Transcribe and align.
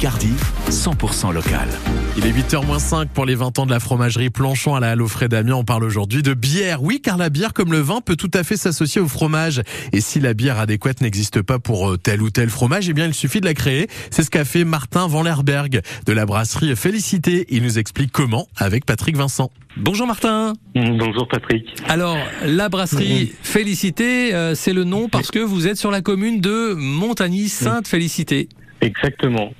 Picardie, 0.00 0.32
100% 0.70 1.30
local. 1.30 1.68
Il 2.16 2.24
est 2.24 2.30
8h-5 2.30 3.08
pour 3.08 3.26
les 3.26 3.34
20 3.34 3.58
ans 3.58 3.66
de 3.66 3.70
la 3.70 3.80
fromagerie 3.80 4.30
Planchon 4.30 4.74
à 4.74 4.80
la 4.80 4.92
Halle 4.92 5.06
Frais 5.06 5.28
Damien. 5.28 5.56
On 5.56 5.64
parle 5.64 5.84
aujourd'hui 5.84 6.22
de 6.22 6.32
bière. 6.32 6.82
Oui, 6.82 7.02
car 7.02 7.18
la 7.18 7.28
bière, 7.28 7.52
comme 7.52 7.70
le 7.70 7.80
vin, 7.80 8.00
peut 8.00 8.16
tout 8.16 8.30
à 8.32 8.42
fait 8.42 8.56
s'associer 8.56 8.98
au 9.02 9.08
fromage. 9.08 9.60
Et 9.92 10.00
si 10.00 10.18
la 10.18 10.32
bière 10.32 10.58
adéquate 10.58 11.02
n'existe 11.02 11.42
pas 11.42 11.58
pour 11.58 11.90
euh, 11.90 11.96
tel 11.98 12.22
ou 12.22 12.30
tel 12.30 12.48
fromage, 12.48 12.88
eh 12.88 12.94
bien, 12.94 13.08
il 13.08 13.12
suffit 13.12 13.42
de 13.42 13.44
la 13.44 13.52
créer. 13.52 13.88
C'est 14.10 14.22
ce 14.22 14.30
qu'a 14.30 14.46
fait 14.46 14.64
Martin 14.64 15.06
Van 15.06 15.22
Lerberg 15.22 15.82
de 16.06 16.12
la 16.14 16.24
brasserie 16.24 16.74
Félicité. 16.76 17.44
Il 17.50 17.62
nous 17.62 17.78
explique 17.78 18.10
comment 18.10 18.46
avec 18.56 18.86
Patrick 18.86 19.18
Vincent. 19.18 19.50
Bonjour 19.76 20.06
Martin. 20.06 20.54
Bonjour 20.74 21.28
Patrick. 21.28 21.66
Alors, 21.88 22.16
la 22.46 22.70
brasserie 22.70 23.34
Félicité, 23.42 24.34
euh, 24.34 24.54
c'est 24.54 24.72
le 24.72 24.84
nom 24.84 25.10
parce 25.10 25.30
que 25.30 25.40
vous 25.40 25.66
êtes 25.66 25.76
sur 25.76 25.90
la 25.90 26.00
commune 26.00 26.40
de 26.40 26.72
Montagny-Sainte-Félicité. 26.72 28.48
Exactement. 28.80 29.52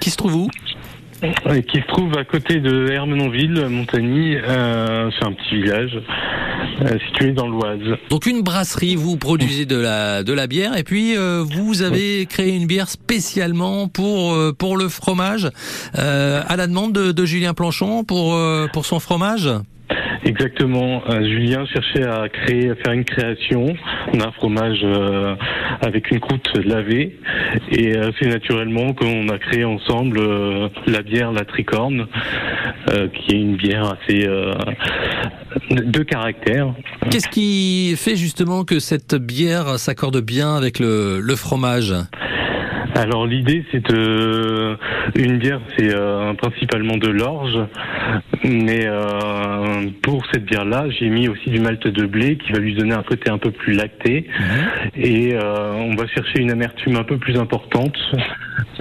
Qui 0.00 0.10
se 0.10 0.16
trouve 0.16 0.36
où? 0.36 0.48
Euh, 1.24 1.60
Qui 1.62 1.78
se 1.80 1.86
trouve 1.88 2.16
à 2.16 2.24
côté 2.24 2.60
de 2.60 2.88
Hermenonville, 2.90 3.66
Montagny. 3.68 4.36
Euh, 4.36 5.10
c'est 5.18 5.26
un 5.26 5.32
petit 5.32 5.60
village 5.60 5.98
euh, 6.82 6.96
situé 7.08 7.32
dans 7.32 7.48
l'Oise. 7.48 7.96
Donc 8.08 8.26
une 8.26 8.42
brasserie, 8.42 8.94
vous 8.94 9.16
produisez 9.16 9.66
de 9.66 9.76
la 9.76 10.22
de 10.22 10.32
la 10.32 10.46
bière 10.46 10.76
et 10.76 10.84
puis 10.84 11.16
euh, 11.16 11.42
vous 11.42 11.82
avez 11.82 12.26
créé 12.26 12.54
une 12.54 12.66
bière 12.66 12.88
spécialement 12.88 13.88
pour 13.88 14.32
euh, 14.32 14.52
pour 14.56 14.76
le 14.76 14.88
fromage 14.88 15.48
euh, 15.98 16.42
à 16.46 16.56
la 16.56 16.68
demande 16.68 16.92
de, 16.92 17.10
de 17.10 17.24
Julien 17.24 17.52
Planchon 17.52 18.04
pour 18.04 18.34
euh, 18.34 18.68
pour 18.72 18.86
son 18.86 19.00
fromage? 19.00 19.50
Exactement. 20.24 21.02
Euh, 21.08 21.22
Julien 21.22 21.64
cherchait 21.66 22.06
à 22.06 22.28
créer, 22.28 22.70
à 22.70 22.74
faire 22.74 22.92
une 22.92 23.04
création 23.04 23.74
d'un 24.14 24.30
fromage 24.32 24.80
euh, 24.82 25.34
avec 25.80 26.10
une 26.10 26.20
croûte 26.20 26.50
lavée, 26.64 27.18
et 27.70 27.96
euh, 27.96 28.10
c'est 28.18 28.28
naturellement 28.28 28.92
qu'on 28.94 29.28
a 29.28 29.38
créé 29.38 29.64
ensemble 29.64 30.18
euh, 30.20 30.68
la 30.86 31.02
bière 31.02 31.32
La 31.32 31.44
Tricorne, 31.44 32.06
euh, 32.90 33.08
qui 33.08 33.36
est 33.36 33.40
une 33.40 33.56
bière 33.56 33.94
assez 33.94 34.26
de 35.70 36.02
caractère. 36.02 36.74
Qu'est-ce 37.10 37.28
qui 37.28 37.94
fait 37.96 38.16
justement 38.16 38.64
que 38.64 38.80
cette 38.80 39.14
bière 39.14 39.78
s'accorde 39.78 40.20
bien 40.20 40.56
avec 40.56 40.78
le, 40.78 41.20
le 41.20 41.36
fromage? 41.36 41.94
Alors 42.94 43.26
l'idée 43.26 43.64
c'est 43.70 43.84
de 43.90 44.76
une 45.14 45.38
bière 45.38 45.60
c'est 45.76 45.94
euh, 45.94 46.32
principalement 46.34 46.96
de 46.96 47.08
l'orge, 47.08 47.58
mais 48.44 48.86
euh, 48.86 49.90
pour 50.02 50.24
cette 50.32 50.44
bière 50.44 50.64
là 50.64 50.86
j'ai 50.90 51.08
mis 51.08 51.28
aussi 51.28 51.50
du 51.50 51.60
malt 51.60 51.86
de 51.86 52.06
blé 52.06 52.36
qui 52.38 52.52
va 52.52 52.58
lui 52.58 52.74
donner 52.74 52.94
un 52.94 53.02
côté 53.02 53.30
un 53.30 53.38
peu 53.38 53.50
plus 53.50 53.74
lacté. 53.74 54.26
Et 54.96 55.34
euh, 55.34 55.72
on 55.74 55.94
va 55.94 56.06
chercher 56.08 56.40
une 56.40 56.50
amertume 56.50 56.96
un 56.96 57.04
peu 57.04 57.18
plus 57.18 57.38
importante 57.38 57.96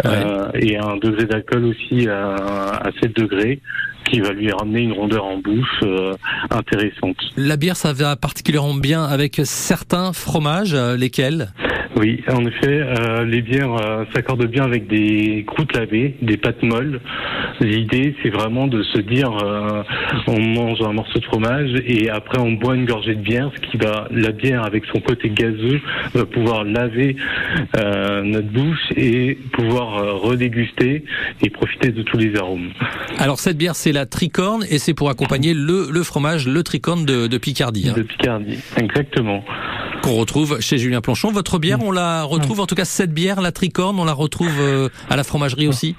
euh, 0.05 0.49
et 0.55 0.77
un 0.77 0.97
degré 0.97 1.25
d'alcool 1.25 1.65
aussi 1.65 2.07
à, 2.07 2.35
à 2.35 2.89
7 3.01 3.15
degrés 3.15 3.61
qui 4.09 4.19
va 4.21 4.31
lui 4.31 4.51
ramener 4.51 4.81
une 4.81 4.93
rondeur 4.93 5.25
en 5.25 5.37
bouche 5.37 5.79
euh, 5.83 6.13
intéressante. 6.49 7.17
La 7.35 7.57
bière, 7.57 7.75
ça 7.75 7.93
va 7.93 8.15
particulièrement 8.15 8.73
bien 8.73 9.03
avec 9.03 9.41
certains 9.43 10.13
fromages, 10.13 10.73
euh, 10.73 10.95
lesquels? 10.95 11.49
Oui, 11.97 12.23
en 12.31 12.45
effet, 12.45 12.67
euh, 12.67 13.25
les 13.25 13.41
bières 13.41 13.73
euh, 13.73 14.05
s'accordent 14.13 14.45
bien 14.45 14.63
avec 14.63 14.87
des 14.87 15.43
croûtes 15.47 15.75
lavées, 15.75 16.15
des 16.21 16.37
pâtes 16.37 16.61
molles. 16.61 16.99
L'idée, 17.59 18.15
c'est 18.21 18.29
vraiment 18.29 18.67
de 18.67 18.83
se 18.83 18.99
dire, 18.99 19.31
euh, 19.43 19.81
on 20.27 20.39
mange 20.39 20.79
un 20.81 20.93
morceau 20.93 21.17
de 21.17 21.25
fromage 21.25 21.71
et 21.87 22.09
après 22.11 22.39
on 22.39 22.51
boit 22.51 22.75
une 22.75 22.85
gorgée 22.85 23.15
de 23.15 23.21
bière, 23.21 23.49
ce 23.55 23.71
qui 23.71 23.77
va, 23.77 24.07
la 24.11 24.31
bière 24.31 24.63
avec 24.63 24.83
son 24.93 24.99
côté 24.99 25.29
gazeux, 25.29 25.81
va 26.13 26.25
pouvoir 26.25 26.63
laver 26.63 27.15
notre 28.23 28.47
bouche 28.49 28.91
et 28.95 29.37
pouvoir 29.53 30.19
redéguster 30.21 31.03
et 31.41 31.49
profiter 31.49 31.91
de 31.91 32.03
tous 32.03 32.17
les 32.17 32.35
arômes. 32.37 32.69
Alors 33.17 33.39
cette 33.39 33.57
bière, 33.57 33.75
c'est 33.75 33.91
la 33.91 34.05
tricorne 34.05 34.63
et 34.69 34.77
c'est 34.77 34.93
pour 34.93 35.09
accompagner 35.09 35.53
le, 35.53 35.89
le 35.91 36.03
fromage, 36.03 36.47
le 36.47 36.63
tricorne 36.63 37.05
de, 37.05 37.27
de 37.27 37.37
Picardie, 37.37 37.89
hein, 37.89 37.93
De 37.95 38.03
Picardie, 38.03 38.59
exactement. 38.77 39.43
Qu'on 40.07 40.15
retrouve 40.19 40.59
chez 40.61 40.77
Julien 40.77 41.01
Planchon. 41.01 41.31
Votre 41.31 41.59
bière, 41.59 41.79
on 41.83 41.91
la 41.91 42.23
retrouve, 42.23 42.59
en 42.59 42.65
tout 42.65 42.75
cas 42.75 42.85
cette 42.85 43.13
bière, 43.13 43.41
la 43.41 43.51
tricorne, 43.51 43.99
on 43.99 44.05
la 44.05 44.13
retrouve 44.13 44.51
euh, 44.59 44.89
à 45.09 45.15
la 45.15 45.23
fromagerie 45.23 45.67
aussi? 45.67 45.95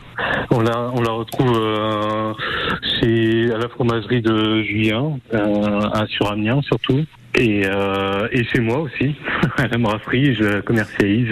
On 0.50 0.60
la, 0.60 0.91
on 0.94 1.02
la 1.02 1.12
retrouve 1.12 1.52
euh, 1.56 2.32
chez, 3.00 3.52
à 3.52 3.58
la 3.58 3.69
fromagerie 3.69 4.22
de 4.22 4.62
Julien, 4.62 5.19
euh, 5.34 5.80
à 5.92 6.06
sur 6.06 6.30
Amiens 6.30 6.60
surtout. 6.62 7.04
Et, 7.38 7.62
euh, 7.66 8.26
et 8.32 8.42
chez 8.44 8.60
moi 8.60 8.78
aussi, 8.78 9.14
à 9.58 9.66
la 9.69 9.76
brasserie, 9.78 10.34
je 10.34 10.44
la 10.44 10.62
commercialise 10.62 11.28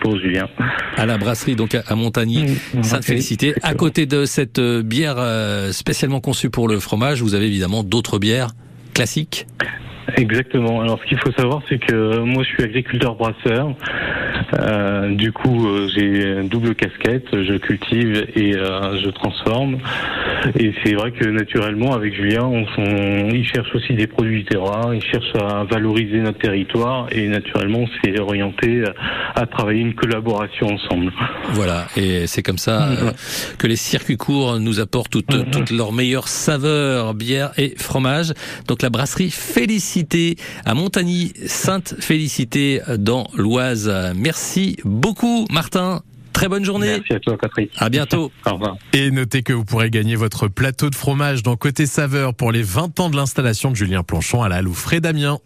pour 0.00 0.16
Julien. 0.18 0.48
à 0.96 1.06
la 1.06 1.18
brasserie, 1.18 1.56
donc 1.56 1.74
à- 1.74 1.82
à 1.86 1.96
Montagny, 1.96 2.44
Mm, 2.74 2.82
Sainte-Félicité. 2.84 3.48
À 3.48 3.50
exactement. 3.50 3.76
côté 3.78 4.06
de 4.06 4.24
cette 4.24 4.60
bière 4.60 5.16
spécialement 5.72 6.20
conçue 6.20 6.50
pour 6.50 6.68
le 6.68 6.78
fromage, 6.78 7.20
vous 7.22 7.34
avez 7.34 7.46
évidemment 7.46 7.82
d'autres 7.82 8.18
bières 8.20 8.52
classiques? 8.94 9.46
Exactement. 10.16 10.80
Alors, 10.80 10.98
ce 11.02 11.08
qu'il 11.08 11.18
faut 11.18 11.32
savoir, 11.32 11.62
c'est 11.68 11.78
que 11.78 12.18
moi, 12.20 12.42
je 12.42 12.48
suis 12.48 12.62
agriculteur 12.62 13.14
brasseur. 13.16 13.74
Euh, 14.58 15.14
du 15.14 15.32
coup, 15.32 15.66
euh, 15.68 15.88
j'ai 15.94 16.32
une 16.40 16.48
double 16.48 16.74
casquette. 16.74 17.26
Je 17.32 17.54
cultive 17.58 18.26
et 18.34 18.54
euh, 18.56 18.98
je 19.02 19.10
transforme. 19.10 19.78
Et 20.58 20.72
c'est 20.82 20.94
vrai 20.94 21.12
que 21.12 21.26
naturellement, 21.28 21.94
avec 21.94 22.14
Julien, 22.14 22.44
on, 22.44 22.64
on- 22.78 23.28
il 23.30 23.44
cherche 23.46 23.74
aussi 23.74 23.94
des 23.94 24.06
produits 24.06 24.38
du 24.40 24.44
terroir. 24.44 24.94
Il 24.94 25.02
cherche 25.02 25.32
à 25.36 25.64
valoriser 25.64 26.18
notre 26.18 26.38
territoire. 26.38 27.06
Et 27.12 27.28
naturellement, 27.28 27.80
on 27.80 27.88
s'est 28.02 28.18
orienté 28.18 28.82
à 29.34 29.46
travailler 29.46 29.80
une 29.80 29.94
collaboration 29.94 30.68
ensemble. 30.68 31.12
Voilà, 31.52 31.86
et 31.96 32.26
c'est 32.26 32.42
comme 32.42 32.58
ça 32.58 32.88
euh, 32.90 33.10
que 33.58 33.66
les 33.66 33.76
circuits 33.76 34.16
courts 34.16 34.58
nous 34.60 34.80
apportent 34.80 35.10
toutes, 35.10 35.50
toutes 35.50 35.70
leurs 35.70 35.92
meilleures 35.92 36.28
saveurs, 36.28 37.14
bière 37.14 37.50
et 37.58 37.74
fromage. 37.76 38.32
Donc 38.68 38.82
la 38.82 38.90
brasserie 38.90 39.30
Félicité 40.00 40.36
à 40.64 40.74
Montagny, 40.74 41.32
Sainte 41.46 41.94
Félicité 42.00 42.80
dans 42.96 43.28
l'Oise. 43.36 43.92
Merci 44.16 44.78
beaucoup 44.84 45.46
Martin. 45.50 46.02
Très 46.32 46.48
bonne 46.48 46.64
journée. 46.64 46.86
Merci 46.86 47.12
à 47.12 47.20
toi, 47.20 47.36
Patrick. 47.36 47.70
À 47.76 47.90
bientôt. 47.90 48.32
Au 48.46 48.52
revoir. 48.52 48.76
Et 48.94 49.10
notez 49.10 49.42
que 49.42 49.52
vous 49.52 49.64
pourrez 49.64 49.90
gagner 49.90 50.16
votre 50.16 50.48
plateau 50.48 50.88
de 50.88 50.94
fromage 50.94 51.42
dans 51.42 51.56
Côté 51.56 51.84
Saveur 51.84 52.34
pour 52.34 52.50
les 52.50 52.62
20 52.62 52.98
ans 53.00 53.10
de 53.10 53.16
l'installation 53.16 53.70
de 53.70 53.76
Julien 53.76 54.02
Planchon 54.02 54.42
à 54.42 54.48
la 54.48 54.56
Halle 54.56 54.68
Frais 54.68 55.00
Damien. 55.00 55.38